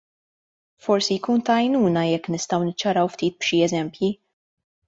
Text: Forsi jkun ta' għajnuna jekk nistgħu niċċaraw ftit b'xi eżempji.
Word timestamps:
Forsi 0.85 1.17
jkun 1.19 1.43
ta' 1.49 1.57
għajnuna 1.59 2.05
jekk 2.13 2.31
nistgħu 2.37 2.59
niċċaraw 2.71 3.13
ftit 3.17 3.39
b'xi 3.45 3.61
eżempji. 3.67 4.15